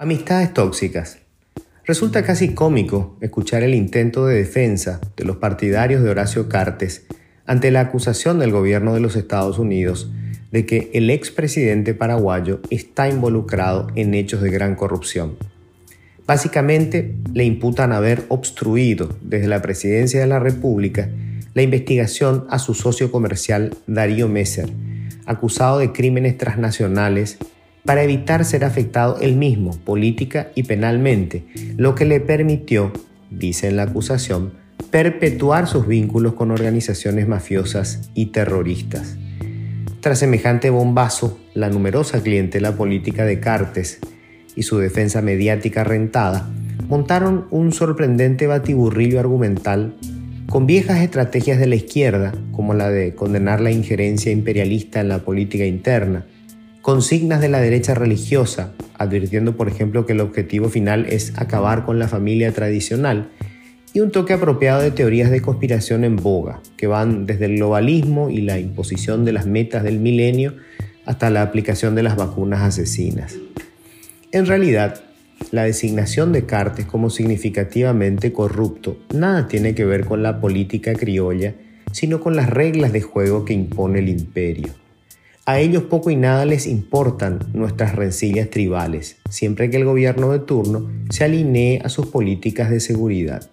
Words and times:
Amistades 0.00 0.54
tóxicas. 0.54 1.18
Resulta 1.84 2.22
casi 2.22 2.54
cómico 2.54 3.16
escuchar 3.20 3.64
el 3.64 3.74
intento 3.74 4.26
de 4.26 4.36
defensa 4.36 5.00
de 5.16 5.24
los 5.24 5.38
partidarios 5.38 6.04
de 6.04 6.10
Horacio 6.10 6.48
Cartes 6.48 7.04
ante 7.46 7.72
la 7.72 7.80
acusación 7.80 8.38
del 8.38 8.52
gobierno 8.52 8.94
de 8.94 9.00
los 9.00 9.16
Estados 9.16 9.58
Unidos 9.58 10.08
de 10.52 10.66
que 10.66 10.92
el 10.94 11.10
expresidente 11.10 11.94
paraguayo 11.94 12.60
está 12.70 13.08
involucrado 13.08 13.88
en 13.96 14.14
hechos 14.14 14.40
de 14.40 14.50
gran 14.50 14.76
corrupción. 14.76 15.36
Básicamente 16.28 17.16
le 17.34 17.42
imputan 17.42 17.90
haber 17.90 18.22
obstruido 18.28 19.16
desde 19.20 19.48
la 19.48 19.62
presidencia 19.62 20.20
de 20.20 20.28
la 20.28 20.38
República 20.38 21.08
la 21.54 21.62
investigación 21.62 22.46
a 22.50 22.60
su 22.60 22.74
socio 22.74 23.10
comercial 23.10 23.76
Darío 23.88 24.28
Messer, 24.28 24.70
acusado 25.26 25.80
de 25.80 25.90
crímenes 25.90 26.38
transnacionales 26.38 27.38
para 27.88 28.02
evitar 28.02 28.44
ser 28.44 28.66
afectado 28.66 29.16
él 29.22 29.36
mismo 29.36 29.74
política 29.86 30.48
y 30.54 30.64
penalmente, 30.64 31.46
lo 31.78 31.94
que 31.94 32.04
le 32.04 32.20
permitió, 32.20 32.92
dice 33.30 33.68
en 33.68 33.76
la 33.76 33.84
acusación, 33.84 34.52
perpetuar 34.90 35.66
sus 35.66 35.86
vínculos 35.86 36.34
con 36.34 36.50
organizaciones 36.50 37.26
mafiosas 37.26 38.10
y 38.12 38.26
terroristas. 38.26 39.16
Tras 40.02 40.18
semejante 40.18 40.68
bombazo, 40.68 41.38
la 41.54 41.70
numerosa 41.70 42.22
clientela 42.22 42.76
política 42.76 43.24
de 43.24 43.40
Cartes 43.40 44.00
y 44.54 44.64
su 44.64 44.76
defensa 44.76 45.22
mediática 45.22 45.82
rentada 45.82 46.46
montaron 46.90 47.46
un 47.50 47.72
sorprendente 47.72 48.46
batiburrillo 48.46 49.18
argumental 49.18 49.94
con 50.50 50.66
viejas 50.66 51.00
estrategias 51.00 51.58
de 51.58 51.68
la 51.68 51.76
izquierda, 51.76 52.34
como 52.52 52.74
la 52.74 52.90
de 52.90 53.14
condenar 53.14 53.62
la 53.62 53.70
injerencia 53.70 54.30
imperialista 54.30 55.00
en 55.00 55.08
la 55.08 55.20
política 55.20 55.64
interna, 55.64 56.26
consignas 56.88 57.42
de 57.42 57.50
la 57.50 57.60
derecha 57.60 57.92
religiosa, 57.92 58.72
advirtiendo 58.96 59.58
por 59.58 59.68
ejemplo 59.68 60.06
que 60.06 60.14
el 60.14 60.22
objetivo 60.22 60.70
final 60.70 61.04
es 61.04 61.34
acabar 61.36 61.84
con 61.84 61.98
la 61.98 62.08
familia 62.08 62.50
tradicional, 62.52 63.28
y 63.92 64.00
un 64.00 64.10
toque 64.10 64.32
apropiado 64.32 64.80
de 64.80 64.90
teorías 64.90 65.30
de 65.30 65.42
conspiración 65.42 66.02
en 66.02 66.16
boga, 66.16 66.62
que 66.78 66.86
van 66.86 67.26
desde 67.26 67.44
el 67.44 67.56
globalismo 67.56 68.30
y 68.30 68.40
la 68.40 68.58
imposición 68.58 69.26
de 69.26 69.32
las 69.32 69.44
metas 69.44 69.82
del 69.82 69.98
milenio 69.98 70.54
hasta 71.04 71.28
la 71.28 71.42
aplicación 71.42 71.94
de 71.94 72.04
las 72.04 72.16
vacunas 72.16 72.62
asesinas. 72.62 73.36
En 74.32 74.46
realidad, 74.46 75.02
la 75.50 75.64
designación 75.64 76.32
de 76.32 76.46
Cartes 76.46 76.86
como 76.86 77.10
significativamente 77.10 78.32
corrupto 78.32 78.96
nada 79.14 79.46
tiene 79.46 79.74
que 79.74 79.84
ver 79.84 80.06
con 80.06 80.22
la 80.22 80.40
política 80.40 80.94
criolla, 80.94 81.52
sino 81.92 82.22
con 82.22 82.34
las 82.34 82.48
reglas 82.48 82.94
de 82.94 83.02
juego 83.02 83.44
que 83.44 83.52
impone 83.52 83.98
el 83.98 84.08
imperio. 84.08 84.87
A 85.48 85.60
ellos 85.60 85.84
poco 85.84 86.10
y 86.10 86.16
nada 86.16 86.44
les 86.44 86.66
importan 86.66 87.38
nuestras 87.54 87.94
rencillas 87.94 88.50
tribales, 88.50 89.16
siempre 89.30 89.70
que 89.70 89.78
el 89.78 89.86
gobierno 89.86 90.30
de 90.30 90.40
turno 90.40 90.90
se 91.08 91.24
alinee 91.24 91.80
a 91.82 91.88
sus 91.88 92.08
políticas 92.08 92.68
de 92.68 92.80
seguridad. 92.80 93.48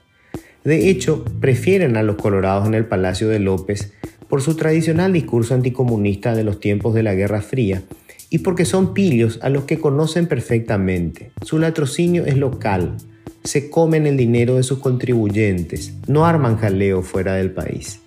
De 0.65 0.89
hecho, 0.89 1.23
prefieren 1.39 1.95
a 1.95 2.03
los 2.03 2.17
colorados 2.17 2.67
en 2.67 2.73
el 2.73 2.85
Palacio 2.85 3.29
de 3.29 3.39
López 3.39 3.93
por 4.27 4.41
su 4.41 4.57
tradicional 4.57 5.13
discurso 5.13 5.53
anticomunista 5.53 6.35
de 6.35 6.43
los 6.43 6.59
tiempos 6.59 6.93
de 6.93 7.03
la 7.03 7.15
Guerra 7.15 7.41
Fría 7.41 7.83
y 8.29 8.39
porque 8.39 8.65
son 8.65 8.93
pillos 8.93 9.39
a 9.41 9.47
los 9.47 9.63
que 9.63 9.79
conocen 9.79 10.27
perfectamente. 10.27 11.31
Su 11.43 11.59
latrocinio 11.59 12.25
es 12.25 12.35
local, 12.35 12.97
se 13.45 13.69
comen 13.69 14.05
el 14.05 14.17
dinero 14.17 14.57
de 14.57 14.63
sus 14.63 14.79
contribuyentes, 14.79 15.93
no 16.07 16.25
arman 16.25 16.57
jaleo 16.57 17.03
fuera 17.03 17.35
del 17.35 17.51
país. 17.51 18.01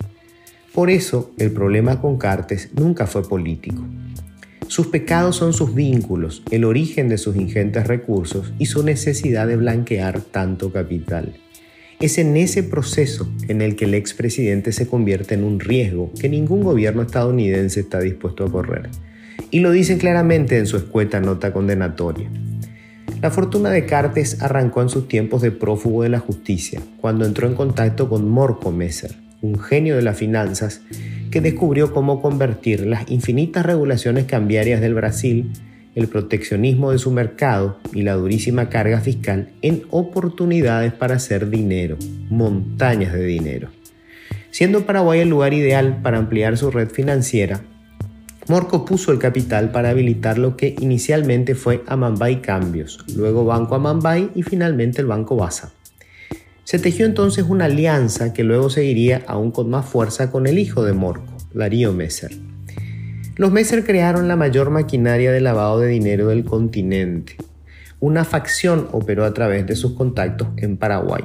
Por 0.73 0.89
eso, 0.89 1.33
el 1.37 1.51
problema 1.51 1.99
con 1.99 2.17
Cartes 2.17 2.69
nunca 2.75 3.07
fue 3.07 3.27
político. 3.27 3.83
Sus 4.67 4.87
pecados 4.87 5.35
son 5.35 5.51
sus 5.51 5.73
vínculos, 5.73 6.43
el 6.51 6.63
origen 6.63 7.09
de 7.09 7.17
sus 7.17 7.35
ingentes 7.35 7.87
recursos 7.87 8.53
y 8.59 8.67
su 8.67 8.83
necesidad 8.83 9.47
de 9.47 9.55
blanquear 9.55 10.21
tanto 10.21 10.71
capital. 10.71 11.33
Es 11.99 12.19
en 12.19 12.37
ese 12.37 12.61
proceso 12.61 13.27
en 13.47 13.61
el 13.61 13.75
que 13.75 13.85
el 13.85 13.95
expresidente 13.95 14.71
se 14.71 14.87
convierte 14.87 15.33
en 15.33 15.43
un 15.43 15.59
riesgo 15.59 16.13
que 16.19 16.29
ningún 16.29 16.61
gobierno 16.61 17.01
estadounidense 17.01 17.79
está 17.79 17.99
dispuesto 17.99 18.45
a 18.45 18.51
correr. 18.51 18.89
Y 19.49 19.61
lo 19.61 19.71
dicen 19.71 19.97
claramente 19.97 20.59
en 20.59 20.67
su 20.67 20.77
escueta 20.77 21.19
nota 21.19 21.51
condenatoria. 21.51 22.29
La 23.21 23.31
fortuna 23.31 23.71
de 23.71 23.85
Cartes 23.87 24.41
arrancó 24.41 24.83
en 24.83 24.89
sus 24.89 25.07
tiempos 25.07 25.41
de 25.41 25.51
prófugo 25.51 26.03
de 26.03 26.09
la 26.09 26.19
justicia, 26.19 26.79
cuando 27.01 27.25
entró 27.25 27.47
en 27.47 27.55
contacto 27.55 28.07
con 28.07 28.29
Morco 28.29 28.71
Messer, 28.71 29.15
un 29.41 29.59
genio 29.59 29.95
de 29.95 30.01
las 30.01 30.17
finanzas 30.17 30.81
que 31.31 31.41
descubrió 31.41 31.93
cómo 31.93 32.21
convertir 32.21 32.85
las 32.85 33.09
infinitas 33.09 33.65
regulaciones 33.65 34.25
cambiarias 34.25 34.81
del 34.81 34.93
Brasil, 34.93 35.51
el 35.95 36.07
proteccionismo 36.07 36.91
de 36.91 36.99
su 36.99 37.11
mercado 37.11 37.79
y 37.93 38.01
la 38.03 38.13
durísima 38.13 38.69
carga 38.69 38.99
fiscal 38.99 39.49
en 39.61 39.83
oportunidades 39.89 40.93
para 40.93 41.15
hacer 41.15 41.49
dinero, 41.49 41.97
montañas 42.29 43.13
de 43.13 43.25
dinero. 43.25 43.69
Siendo 44.51 44.85
Paraguay 44.85 45.19
el 45.19 45.29
lugar 45.29 45.53
ideal 45.53 45.99
para 46.01 46.17
ampliar 46.17 46.57
su 46.57 46.71
red 46.71 46.89
financiera, 46.89 47.61
Morco 48.47 48.83
puso 48.83 49.11
el 49.11 49.19
capital 49.19 49.71
para 49.71 49.91
habilitar 49.91 50.39
lo 50.39 50.57
que 50.57 50.75
inicialmente 50.79 51.53
fue 51.53 51.83
Amambay 51.85 52.41
Cambios, 52.41 53.05
luego 53.15 53.45
Banco 53.45 53.75
Amambay 53.75 54.31
y 54.33 54.41
finalmente 54.41 55.01
el 55.01 55.07
Banco 55.07 55.35
Basa. 55.35 55.71
Se 56.69 56.77
tejió 56.77 57.07
entonces 57.07 57.45
una 57.49 57.65
alianza 57.65 58.31
que 58.31 58.43
luego 58.43 58.69
seguiría 58.69 59.23
aún 59.25 59.49
con 59.49 59.71
más 59.71 59.87
fuerza 59.87 60.29
con 60.29 60.45
el 60.45 60.59
hijo 60.59 60.83
de 60.83 60.93
Morco, 60.93 61.33
Darío 61.51 61.93
Messer. 61.93 62.29
Los 63.37 63.51
Messer 63.51 63.83
crearon 63.83 64.27
la 64.27 64.35
mayor 64.35 64.69
maquinaria 64.69 65.31
de 65.31 65.41
lavado 65.41 65.79
de 65.79 65.87
dinero 65.87 66.27
del 66.27 66.45
continente. 66.45 67.37
Una 67.99 68.23
facción 68.23 68.87
operó 68.91 69.25
a 69.25 69.33
través 69.33 69.65
de 69.65 69.75
sus 69.75 69.93
contactos 69.93 70.49
en 70.57 70.77
Paraguay. 70.77 71.23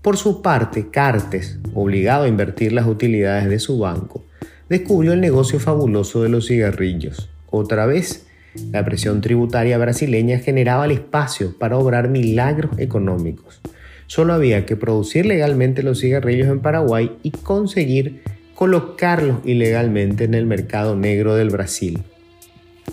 Por 0.00 0.16
su 0.16 0.40
parte, 0.40 0.88
Cartes, 0.88 1.58
obligado 1.74 2.24
a 2.24 2.28
invertir 2.28 2.72
las 2.72 2.86
utilidades 2.86 3.50
de 3.50 3.58
su 3.58 3.78
banco, 3.78 4.24
descubrió 4.70 5.12
el 5.12 5.20
negocio 5.20 5.60
fabuloso 5.60 6.22
de 6.22 6.30
los 6.30 6.46
cigarrillos. 6.46 7.28
Otra 7.50 7.84
vez, 7.84 8.26
la 8.72 8.82
presión 8.82 9.20
tributaria 9.20 9.76
brasileña 9.76 10.38
generaba 10.38 10.86
el 10.86 10.92
espacio 10.92 11.54
para 11.58 11.76
obrar 11.76 12.08
milagros 12.08 12.78
económicos. 12.78 13.60
Solo 14.08 14.32
había 14.32 14.64
que 14.64 14.74
producir 14.74 15.26
legalmente 15.26 15.82
los 15.82 16.00
cigarrillos 16.00 16.48
en 16.48 16.60
Paraguay 16.60 17.12
y 17.22 17.30
conseguir 17.30 18.22
colocarlos 18.54 19.40
ilegalmente 19.44 20.24
en 20.24 20.32
el 20.32 20.46
mercado 20.46 20.96
negro 20.96 21.36
del 21.36 21.50
Brasil. 21.50 22.00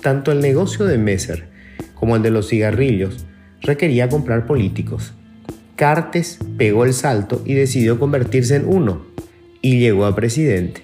Tanto 0.02 0.34
el 0.34 0.42
negocio 0.42 0.86
de 0.86 0.98
Messer 0.98 1.48
como 1.96 2.18
el 2.18 2.22
de 2.22 2.32
los 2.32 2.50
cigarrillos 2.50 3.26
requería 3.62 4.10
comprar 4.10 4.46
políticos. 4.46 5.14
Cartes 5.78 6.38
pegó 6.58 6.84
el 6.84 6.94
salto 6.94 7.42
y 7.46 7.54
decidió 7.54 7.98
convertirse 7.98 8.58
en 8.58 8.66
uno, 8.68 9.06
y 9.62 9.80
llegó 9.80 10.06
a 10.06 10.16
presidente. 10.16 10.84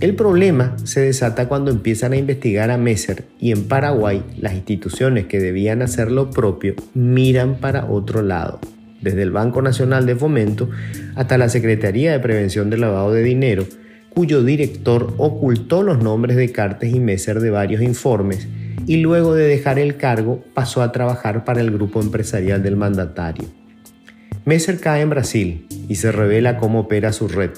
El 0.00 0.16
problema 0.16 0.76
se 0.84 1.00
desata 1.00 1.46
cuando 1.46 1.70
empiezan 1.70 2.14
a 2.14 2.16
investigar 2.16 2.70
a 2.70 2.78
Messer 2.78 3.24
y 3.38 3.52
en 3.52 3.68
Paraguay 3.68 4.22
las 4.38 4.54
instituciones 4.54 5.26
que 5.26 5.40
debían 5.40 5.82
hacer 5.82 6.10
lo 6.10 6.30
propio 6.30 6.74
miran 6.94 7.56
para 7.60 7.84
otro 7.84 8.22
lado, 8.22 8.60
desde 9.02 9.22
el 9.22 9.30
Banco 9.30 9.62
Nacional 9.62 10.06
de 10.06 10.16
Fomento 10.16 10.70
hasta 11.14 11.38
la 11.38 11.48
Secretaría 11.48 12.12
de 12.12 12.20
Prevención 12.20 12.70
del 12.70 12.80
Lavado 12.80 13.12
de 13.12 13.22
Dinero, 13.22 13.66
cuyo 14.10 14.42
director 14.42 15.14
ocultó 15.18 15.82
los 15.82 16.02
nombres 16.02 16.36
de 16.36 16.52
Cartes 16.52 16.94
y 16.94 17.00
Messer 17.00 17.40
de 17.40 17.50
varios 17.50 17.82
informes 17.82 18.48
y 18.86 18.98
luego 18.98 19.34
de 19.34 19.46
dejar 19.46 19.78
el 19.78 19.96
cargo 19.96 20.44
pasó 20.54 20.82
a 20.82 20.92
trabajar 20.92 21.44
para 21.44 21.60
el 21.60 21.70
grupo 21.70 22.00
empresarial 22.00 22.62
del 22.62 22.76
mandatario. 22.76 23.44
Messer 24.44 24.80
cae 24.80 25.02
en 25.02 25.10
Brasil 25.10 25.66
y 25.88 25.96
se 25.96 26.10
revela 26.12 26.56
cómo 26.56 26.80
opera 26.80 27.12
su 27.12 27.28
red 27.28 27.52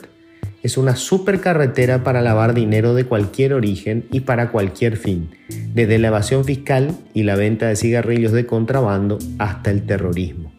es 0.64 0.78
una 0.78 0.96
supercarretera 0.96 2.02
para 2.02 2.22
lavar 2.22 2.54
dinero 2.54 2.94
de 2.94 3.04
cualquier 3.04 3.52
origen 3.52 4.06
y 4.10 4.20
para 4.20 4.50
cualquier 4.50 4.96
fin, 4.96 5.28
desde 5.74 5.98
la 5.98 6.08
evasión 6.08 6.46
fiscal 6.46 6.96
y 7.12 7.24
la 7.24 7.36
venta 7.36 7.68
de 7.68 7.76
cigarrillos 7.76 8.32
de 8.32 8.46
contrabando 8.46 9.18
hasta 9.38 9.70
el 9.70 9.82
terrorismo. 9.82 10.54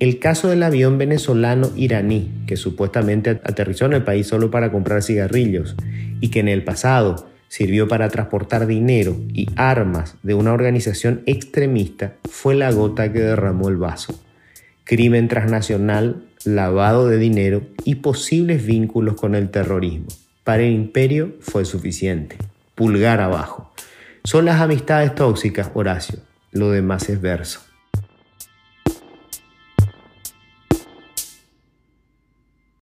El 0.00 0.20
caso 0.20 0.48
del 0.48 0.62
avión 0.62 0.96
venezolano 0.96 1.72
iraní, 1.74 2.30
que 2.46 2.56
supuestamente 2.56 3.30
aterrizó 3.30 3.86
en 3.86 3.94
el 3.94 4.04
país 4.04 4.28
solo 4.28 4.48
para 4.48 4.70
comprar 4.70 5.02
cigarrillos 5.02 5.74
y 6.20 6.28
que 6.28 6.38
en 6.38 6.46
el 6.46 6.62
pasado 6.62 7.28
sirvió 7.48 7.88
para 7.88 8.08
transportar 8.08 8.68
dinero 8.68 9.16
y 9.32 9.48
armas 9.56 10.14
de 10.22 10.34
una 10.34 10.52
organización 10.52 11.22
extremista, 11.26 12.14
fue 12.30 12.54
la 12.54 12.70
gota 12.70 13.12
que 13.12 13.18
derramó 13.18 13.68
el 13.68 13.76
vaso. 13.76 14.22
Crimen 14.84 15.26
transnacional 15.26 16.22
lavado 16.44 17.08
de 17.08 17.18
dinero 17.18 17.62
y 17.84 17.96
posibles 17.96 18.64
vínculos 18.64 19.16
con 19.16 19.34
el 19.34 19.50
terrorismo. 19.50 20.06
Para 20.44 20.62
el 20.62 20.72
imperio 20.72 21.34
fue 21.40 21.64
suficiente. 21.64 22.36
Pulgar 22.76 23.20
abajo. 23.20 23.72
Son 24.22 24.44
las 24.44 24.60
amistades 24.60 25.14
tóxicas, 25.16 25.72
Horacio. 25.74 26.20
Lo 26.52 26.70
demás 26.70 27.08
es 27.08 27.20
verso. 27.20 27.67